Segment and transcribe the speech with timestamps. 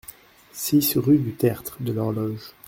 [0.51, 2.53] six rue du Tertre de l'Horloge